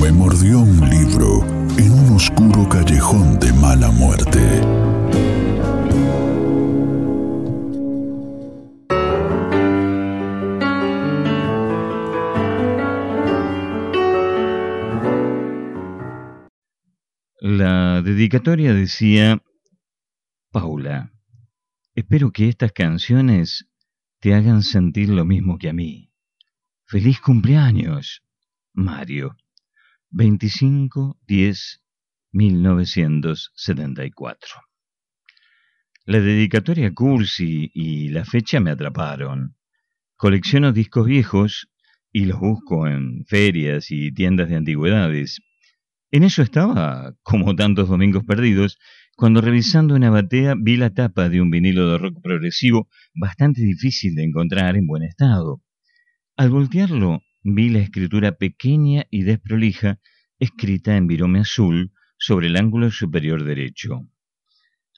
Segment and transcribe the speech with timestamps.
[0.00, 1.44] Me mordió un libro
[1.76, 4.38] en un oscuro callejón de mala muerte.
[17.40, 19.42] La dedicatoria decía,
[20.52, 21.12] Paula,
[21.94, 23.66] espero que estas canciones
[24.20, 26.12] te hagan sentir lo mismo que a mí.
[26.86, 28.22] Feliz cumpleaños,
[28.72, 29.36] Mario.
[30.10, 31.82] 25 10
[32.32, 34.50] 1974.
[36.06, 39.54] La dedicatoria cursi y la fecha me atraparon.
[40.16, 41.68] Colecciono discos viejos
[42.10, 45.40] y los busco en ferias y tiendas de antigüedades.
[46.10, 48.78] En eso estaba, como tantos domingos perdidos,
[49.14, 54.14] cuando revisando una batea vi la tapa de un vinilo de rock progresivo bastante difícil
[54.14, 55.60] de encontrar en buen estado.
[56.36, 59.98] Al voltearlo, vi la escritura pequeña y desprolija
[60.38, 64.08] escrita en virome azul sobre el ángulo superior derecho.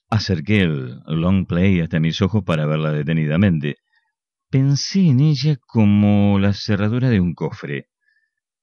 [0.09, 3.77] Acerqué el long play hasta mis ojos para verla detenidamente.
[4.51, 7.89] Pensé en ella como la cerradura de un cofre.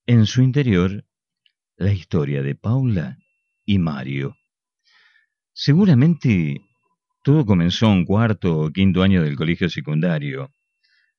[0.05, 1.05] En su interior,
[1.77, 3.17] la historia de Paula
[3.65, 4.35] y Mario.
[5.53, 6.61] Seguramente
[7.23, 10.51] todo comenzó un cuarto o quinto año del colegio secundario.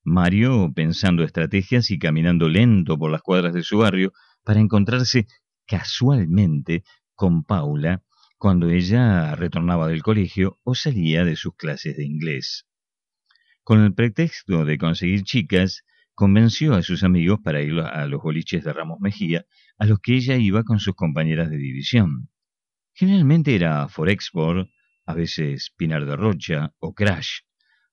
[0.08, 5.26] Mario pensando estrategias y caminando lento por las cuadras de su barrio para encontrarse
[5.66, 6.82] casualmente
[7.14, 8.02] con Paula
[8.38, 12.66] cuando ella retornaba del colegio o salía de sus clases de inglés.
[13.62, 15.84] Con el pretexto de conseguir chicas,
[16.14, 19.44] convenció a sus amigos para ir a los boliches de Ramos Mejía,
[19.76, 22.30] a los que ella iba con sus compañeras de división.
[22.94, 24.68] Generalmente era Forexport,
[25.04, 27.40] a veces Pinar de Rocha o Crash,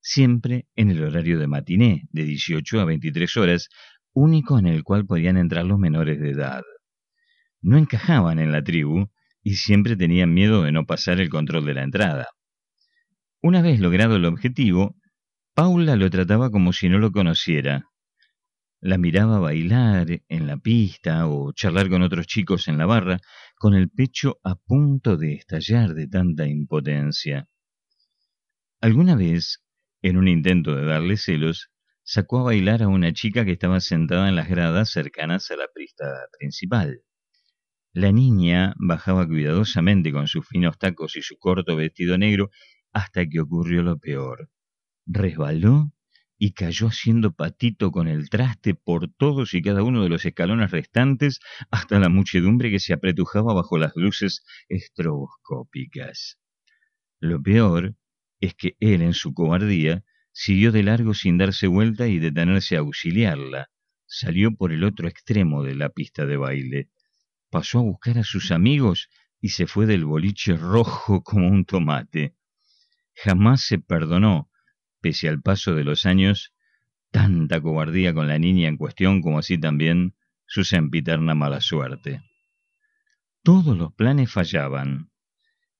[0.07, 3.69] siempre en el horario de matiné, de 18 a 23 horas,
[4.13, 6.61] único en el cual podían entrar los menores de edad.
[7.59, 9.09] No encajaban en la tribu
[9.41, 12.27] y siempre tenían miedo de no pasar el control de la entrada.
[13.41, 14.95] Una vez logrado el objetivo,
[15.55, 17.89] Paula lo trataba como si no lo conociera.
[18.81, 23.19] La miraba bailar en la pista o charlar con otros chicos en la barra,
[23.57, 27.49] con el pecho a punto de estallar de tanta impotencia.
[28.81, 29.65] Alguna vez,
[30.07, 31.71] en un intento de darle celos,
[32.03, 35.67] sacó a bailar a una chica que estaba sentada en las gradas cercanas a la
[35.73, 36.05] pista
[36.38, 37.01] principal.
[37.91, 42.51] La niña bajaba cuidadosamente con sus finos tacos y su corto vestido negro
[42.93, 44.51] hasta que ocurrió lo peor.
[45.07, 45.91] Resbaló
[46.37, 50.69] y cayó haciendo patito con el traste por todos y cada uno de los escalones
[50.69, 51.39] restantes
[51.72, 56.37] hasta la muchedumbre que se apretujaba bajo las luces estroboscópicas.
[57.19, 57.95] Lo peor
[58.40, 62.79] es que él, en su cobardía, siguió de largo sin darse vuelta y detenerse a
[62.79, 63.69] auxiliarla.
[64.06, 66.90] Salió por el otro extremo de la pista de baile.
[67.50, 69.09] Pasó a buscar a sus amigos
[69.41, 72.35] y se fue del boliche rojo como un tomate.
[73.13, 74.50] Jamás se perdonó
[75.06, 76.52] pese al paso de los años,
[77.12, 80.16] tanta cobardía con la niña en cuestión como así también
[80.47, 82.23] su sempiterna mala suerte.
[83.44, 85.12] Todos los planes fallaban.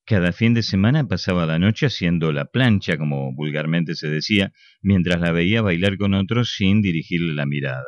[0.06, 5.20] Cada fin de semana pasaba la noche haciendo la plancha, como vulgarmente se decía, mientras
[5.20, 7.84] la veía bailar con otros sin dirigirle la mirada.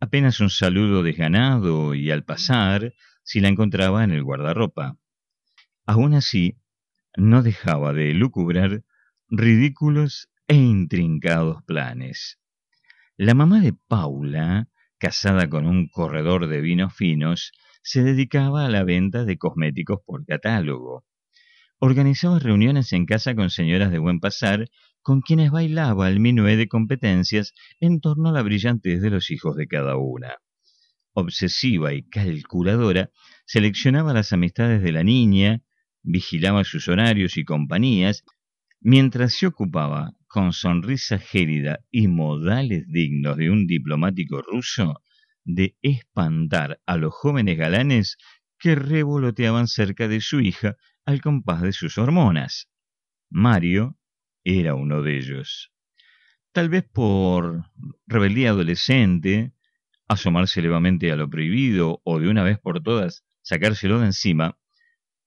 [0.00, 4.98] Apenas un saludo desganado y al pasar, si la encontraba en el guardarropa.
[5.86, 6.56] Aún así,
[7.16, 8.82] no dejaba de lucubrar
[9.28, 12.40] ridículos e intrincados planes.
[13.16, 14.68] La mamá de Paula,
[14.98, 20.24] casada con un corredor de vinos finos, se dedicaba a la venta de cosméticos por
[20.26, 21.04] catálogo.
[21.78, 24.68] Organizaba reuniones en casa con señoras de buen pasar,
[25.02, 29.56] con quienes bailaba el minué de competencias en torno a la brillantez de los hijos
[29.56, 30.36] de cada una.
[31.12, 33.10] Obsesiva y calculadora,
[33.46, 35.62] seleccionaba las amistades de la niña,
[36.02, 38.24] vigilaba sus horarios y compañías
[38.80, 45.02] Mientras se ocupaba, con sonrisa gélida y modales dignos de un diplomático ruso,
[45.44, 48.16] de espantar a los jóvenes galanes
[48.58, 52.68] que revoloteaban cerca de su hija al compás de sus hormonas.
[53.30, 53.98] Mario
[54.44, 55.72] era uno de ellos.
[56.52, 57.70] Tal vez por
[58.06, 59.52] rebeldía adolescente
[60.08, 64.58] asomarse levemente a lo prohibido o de una vez por todas sacárselo de encima,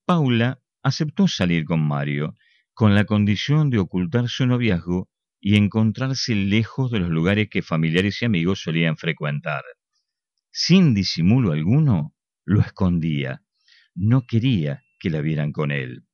[0.04, 2.36] Paula aceptó salir con Mario,
[2.80, 8.22] con la condición de ocultar su noviazgo y encontrarse lejos de los lugares que familiares
[8.22, 9.62] y amigos solían frecuentar.
[10.50, 12.14] Sin disimulo alguno,
[12.46, 13.42] lo escondía.
[13.94, 16.06] No quería que la vieran con él.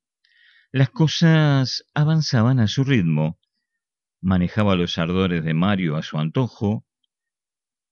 [0.72, 3.38] Las cosas avanzaban a su ritmo.
[4.20, 6.84] Manejaba los ardores de Mario a su antojo.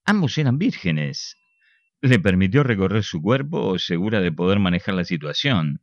[0.04, 1.38] Ambos eran vírgenes.
[2.00, 5.80] Le permitió recorrer su cuerpo segura de poder manejar la situación.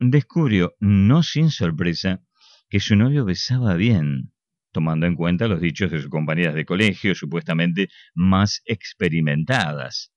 [0.00, 2.22] Descubrió, no sin sorpresa,
[2.68, 4.32] que su novio besaba bien,
[4.72, 10.12] tomando en cuenta los dichos de sus compañeras de colegio, supuestamente más experimentadas.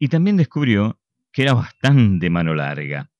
[0.00, 1.00] Y también descubrió
[1.32, 3.12] que era bastante mano larga.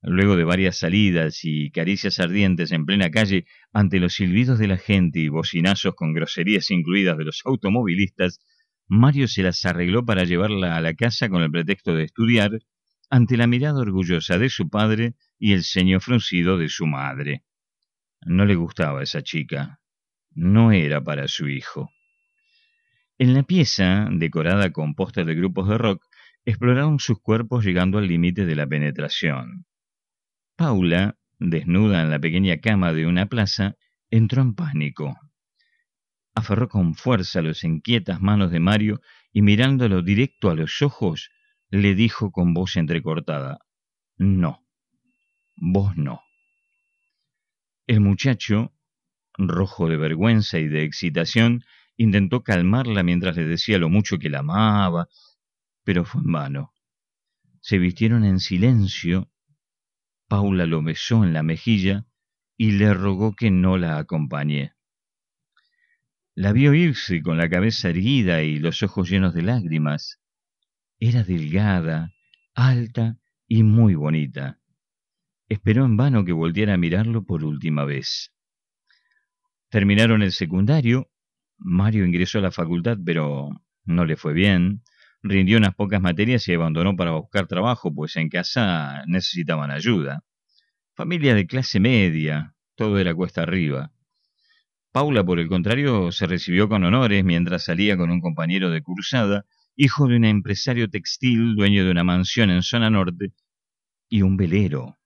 [0.00, 4.78] Luego de varias salidas y caricias ardientes en plena calle ante los silbidos de la
[4.78, 8.40] gente y bocinazos con groserías incluidas de los automovilistas,
[8.88, 12.60] Mario se las arregló para llevarla a la casa con el pretexto de estudiar,
[13.12, 17.44] ante la mirada orgullosa de su padre y el ceño fruncido de su madre.
[18.22, 19.82] No le gustaba esa chica.
[20.30, 21.90] No era para su hijo.
[23.18, 26.06] En la pieza, decorada con póster de grupos de rock,
[26.46, 29.66] exploraron sus cuerpos llegando al límite de la penetración.
[30.56, 33.76] Paula, desnuda en la pequeña cama de una plaza,
[34.08, 35.18] entró en pánico.
[36.34, 39.02] Aferró con fuerza las inquietas manos de Mario
[39.34, 41.28] y mirándolo directo a los ojos,
[41.72, 43.60] le dijo con voz entrecortada,
[44.18, 44.62] No,
[45.56, 46.20] vos no.
[47.86, 48.74] El muchacho,
[49.38, 51.64] rojo de vergüenza y de excitación,
[51.96, 55.08] intentó calmarla mientras le decía lo mucho que la amaba,
[55.82, 56.74] pero fue en vano.
[57.62, 59.30] Se vistieron en silencio.
[60.28, 62.04] Paula lo besó en la mejilla
[62.58, 64.74] y le rogó que no la acompañe.
[66.34, 70.21] La vio irse con la cabeza erguida y los ojos llenos de lágrimas.
[71.04, 72.14] Era delgada,
[72.54, 73.18] alta
[73.48, 74.60] y muy bonita.
[75.48, 78.32] Esperó en vano que volviera a mirarlo por última vez.
[79.68, 81.10] Terminaron el secundario.
[81.58, 83.50] Mario ingresó a la facultad, pero
[83.84, 84.84] no le fue bien.
[85.24, 90.22] Rindió unas pocas materias y abandonó para buscar trabajo, pues en casa necesitaban ayuda.
[90.94, 93.90] Familia de clase media, todo era cuesta arriba.
[94.92, 99.46] Paula, por el contrario, se recibió con honores mientras salía con un compañero de cursada,
[99.76, 103.32] hijo de un empresario textil, dueño de una mansión en zona norte,
[104.08, 104.98] y un velero.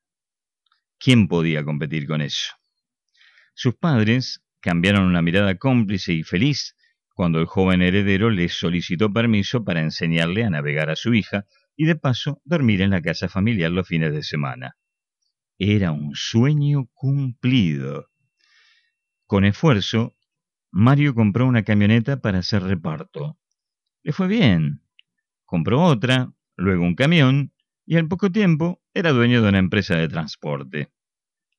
[0.99, 2.55] ¿Quién podía competir con eso?
[3.55, 6.77] Sus padres cambiaron una mirada cómplice y feliz
[7.15, 11.47] cuando el joven heredero le solicitó permiso para enseñarle a navegar a su hija
[11.77, 14.77] y de paso dormir en la casa familiar los fines de semana.
[15.59, 18.09] Era un sueño cumplido.
[19.27, 20.17] Con esfuerzo,
[20.71, 23.39] Mario compró una camioneta para hacer reparto.
[24.07, 24.83] Le fue bien.
[25.45, 27.53] Compró otra, luego un camión
[27.85, 30.93] y al poco tiempo era dueño de una empresa de transporte.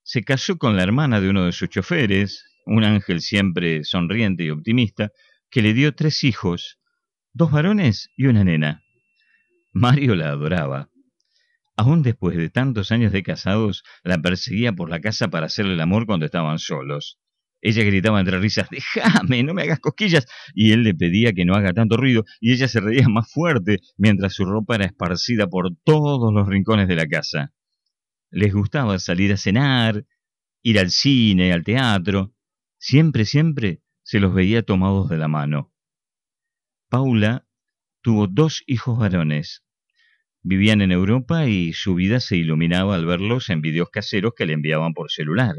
[0.04, 4.50] Se casó con la hermana de uno de sus choferes, un ángel siempre sonriente y
[4.50, 5.12] optimista,
[5.52, 6.80] que le dio tres hijos,
[7.34, 8.82] dos varones y una nena.
[9.74, 10.90] Mario la adoraba.
[11.76, 15.82] Aún después de tantos años de casados, la perseguía por la casa para hacerle el
[15.82, 17.20] amor cuando estaban solos.
[17.62, 21.56] Ella gritaba entre risas, déjame, no me hagas cosquillas, y él le pedía que no
[21.56, 25.76] haga tanto ruido, y ella se reía más fuerte mientras su ropa era esparcida por
[25.84, 27.54] todos los rincones de la casa.
[28.30, 30.06] Les gustaba salir a cenar,
[30.62, 32.34] ir al cine, al teatro.
[32.78, 35.74] Siempre, siempre se los veía tomados de la mano.
[36.90, 37.48] Paula
[38.02, 39.64] tuvo dos hijos varones.
[40.42, 44.54] Vivían en Europa y su vida se iluminaba al verlos en videos caseros que le
[44.54, 45.56] enviaban por celular.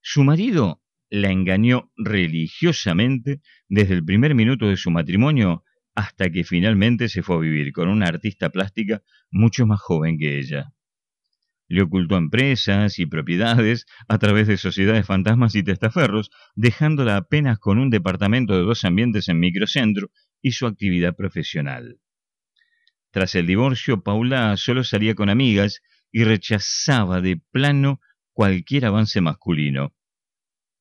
[0.00, 0.81] Su marido
[1.12, 5.62] la engañó religiosamente desde el primer minuto de su matrimonio
[5.94, 10.38] hasta que finalmente se fue a vivir con una artista plástica mucho más joven que
[10.38, 10.72] ella.
[11.68, 17.78] Le ocultó empresas y propiedades a través de sociedades fantasmas y testaferros, dejándola apenas con
[17.78, 22.00] un departamento de dos ambientes en microcentro y su actividad profesional.
[23.10, 28.00] Tras el divorcio, Paula solo salía con amigas y rechazaba de plano
[28.32, 29.92] cualquier avance masculino.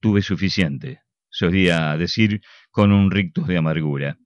[0.01, 2.41] Tuve suficiente, solía decir
[2.72, 4.17] con un rictus de amargura.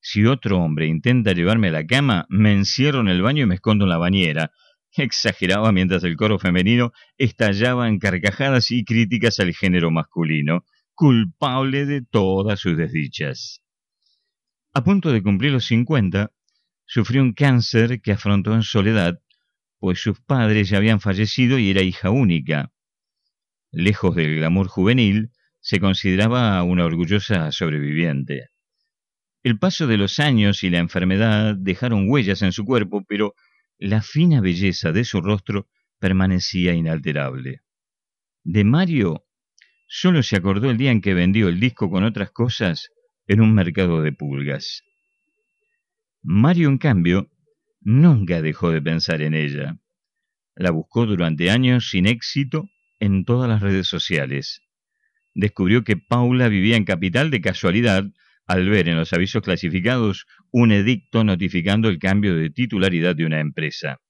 [0.00, 3.54] Si otro hombre intenta llevarme a la cama, me encierro en el baño y me
[3.54, 4.50] escondo en la bañera.
[4.96, 12.02] Exageraba mientras el coro femenino estallaba en carcajadas y críticas al género masculino, culpable de
[12.02, 13.62] todas sus desdichas.
[14.74, 16.32] A punto de cumplir los cincuenta,
[16.86, 19.20] sufrió un cáncer que afrontó en soledad,
[19.78, 22.72] pues sus padres ya habían fallecido y era hija única.
[23.72, 28.48] Lejos del glamour juvenil, se consideraba una orgullosa sobreviviente.
[29.42, 33.34] El paso de los años y la enfermedad dejaron huellas en su cuerpo, pero
[33.78, 37.60] la fina belleza de su rostro permanecía inalterable.
[38.42, 39.24] De Mario
[39.86, 42.90] solo se acordó el día en que vendió el disco con otras cosas
[43.26, 44.82] en un mercado de pulgas.
[46.22, 47.30] Mario, en cambio,
[47.80, 49.78] nunca dejó de pensar en ella.
[50.54, 52.68] La buscó durante años sin éxito
[53.00, 54.62] en todas las redes sociales.
[55.34, 58.04] Descubrió que Paula vivía en Capital de casualidad
[58.46, 63.40] al ver en los avisos clasificados un edicto notificando el cambio de titularidad de una
[63.40, 64.00] empresa.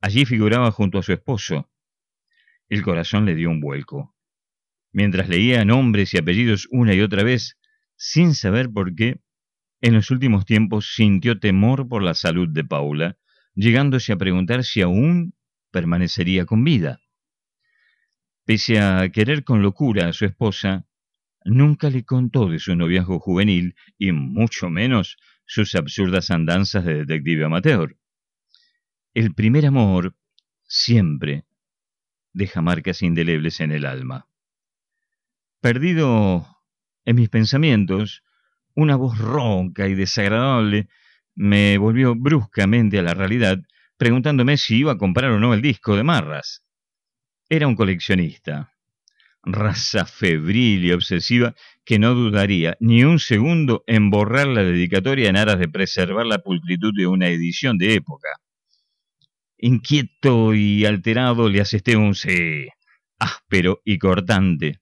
[0.00, 1.70] Allí figuraba junto a su esposo.
[2.68, 4.14] El corazón le dio un vuelco.
[4.92, 7.56] Mientras leía nombres y apellidos una y otra vez,
[7.96, 9.20] sin saber por qué,
[9.80, 13.18] en los últimos tiempos sintió temor por la salud de Paula,
[13.54, 15.34] llegándose a preguntar si aún
[15.70, 17.00] permanecería con vida.
[18.44, 20.86] Pese a querer con locura a su esposa,
[21.44, 27.44] nunca le contó de su noviazgo juvenil y mucho menos sus absurdas andanzas de detective
[27.44, 27.96] amateur.
[29.14, 30.16] El primer amor
[30.66, 31.44] siempre
[32.32, 34.28] deja marcas indelebles en el alma.
[35.60, 36.46] Perdido
[37.04, 38.24] en mis pensamientos,
[38.74, 40.88] una voz ronca y desagradable
[41.34, 43.58] me volvió bruscamente a la realidad,
[43.96, 46.63] preguntándome si iba a comprar o no el disco de Marras.
[47.48, 48.72] Era un coleccionista,
[49.42, 55.36] raza febril y obsesiva que no dudaría ni un segundo en borrar la dedicatoria en
[55.36, 58.28] aras de preservar la pulcritud de una edición de época.
[59.58, 62.66] Inquieto y alterado le asesté un sí,
[63.18, 64.80] áspero y cortante.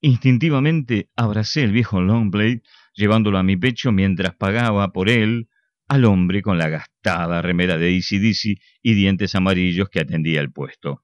[0.00, 2.62] Instintivamente abracé el viejo Longblade,
[2.94, 5.48] llevándolo a mi pecho mientras pagaba por él
[5.88, 11.02] al hombre con la gastada remera de ACDC y dientes amarillos que atendía el puesto.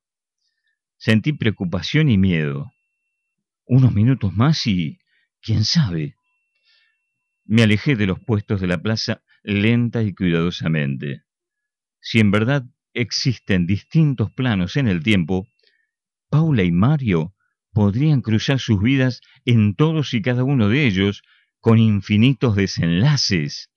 [0.98, 2.72] Sentí preocupación y miedo.
[3.66, 4.98] Unos minutos más y...
[5.42, 6.16] quién sabe.
[7.44, 11.22] Me alejé de los puestos de la plaza lenta y cuidadosamente.
[12.00, 15.46] Si en verdad existen distintos planos en el tiempo,
[16.30, 17.34] Paula y Mario
[17.72, 21.22] podrían cruzar sus vidas en todos y cada uno de ellos
[21.60, 23.70] con infinitos desenlaces.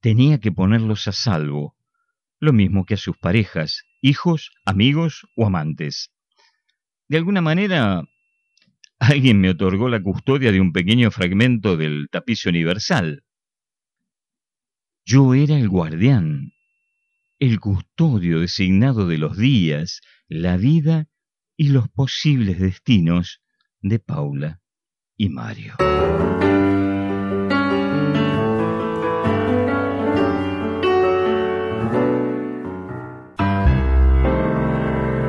[0.00, 1.76] Tenía que ponerlos a salvo,
[2.38, 6.15] lo mismo que a sus parejas, hijos, amigos o amantes.
[7.08, 8.02] De alguna manera,
[8.98, 13.22] alguien me otorgó la custodia de un pequeño fragmento del tapiz universal.
[15.04, 16.52] Yo era el guardián,
[17.38, 21.08] el custodio designado de los días, la vida
[21.56, 23.40] y los posibles destinos
[23.80, 24.60] de Paula
[25.16, 25.76] y Mario.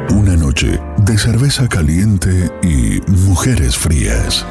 [0.09, 4.45] Una noche de cerveza caliente y mujeres frías.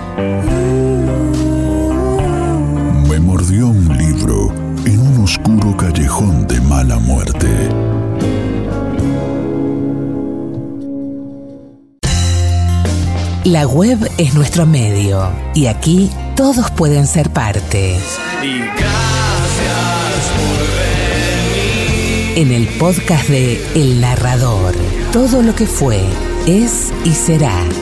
[3.08, 4.50] Me mordió un libro
[4.86, 7.48] en un oscuro callejón de mala muerte.
[13.44, 17.98] La web es nuestro medio y aquí todos pueden ser parte.
[18.42, 18.86] Y gracias
[20.38, 22.38] por venir.
[22.38, 24.74] En el podcast de El Narrador,
[25.12, 26.00] todo lo que fue,
[26.46, 27.75] es y será.